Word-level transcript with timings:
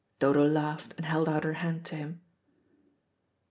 Dodo 0.17 0.47
laughed, 0.47 0.95
and 0.97 1.05
held 1.05 1.29
out 1.29 1.43
her 1.43 1.53
hand 1.61 1.85
to 1.85 1.95
him. 1.95 2.21